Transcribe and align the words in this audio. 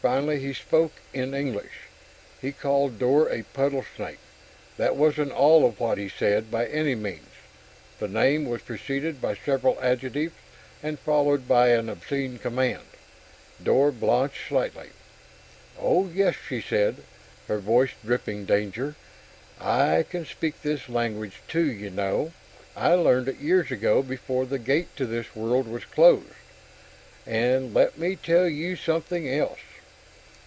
Finally 0.00 0.38
he 0.38 0.54
spoke, 0.54 0.92
in 1.12 1.34
English. 1.34 1.80
He 2.40 2.52
called 2.52 3.00
Dor 3.00 3.28
a 3.30 3.42
puddle 3.42 3.84
snake. 3.96 4.20
That 4.76 4.94
wasn't 4.94 5.32
all 5.32 5.66
of 5.66 5.80
what 5.80 5.98
he 5.98 6.08
said, 6.08 6.52
by 6.52 6.66
any 6.68 6.94
means; 6.94 7.26
the 7.98 8.06
name 8.06 8.46
was 8.48 8.62
preceded 8.62 9.20
by 9.20 9.34
several 9.34 9.76
adjectives 9.82 10.34
and 10.84 11.00
followed 11.00 11.48
by 11.48 11.70
an 11.70 11.88
obscene 11.88 12.38
command. 12.38 12.84
Dor 13.60 13.90
blanched 13.90 14.46
slightly. 14.48 14.90
"Oh, 15.76 16.08
yes?" 16.08 16.36
she 16.48 16.60
said, 16.62 16.98
her 17.48 17.58
voice 17.58 17.90
dripping 18.04 18.44
danger. 18.44 18.94
"I 19.60 20.04
can 20.08 20.24
speak 20.24 20.62
this 20.62 20.88
language 20.88 21.42
too, 21.48 21.66
you 21.70 21.90
know 21.90 22.32
I 22.76 22.94
learned 22.94 23.26
it 23.28 23.38
years 23.40 23.72
ago, 23.72 24.04
before 24.04 24.46
the 24.46 24.60
gate 24.60 24.94
to 24.96 25.06
this 25.06 25.34
world 25.34 25.66
was 25.66 25.84
closed! 25.84 26.28
And 27.26 27.74
let 27.74 27.98
me 27.98 28.14
tell 28.14 28.48
you 28.48 28.76
something 28.76 29.28
else...." 29.28 29.58